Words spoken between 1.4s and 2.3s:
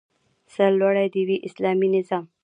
اسلامي نظام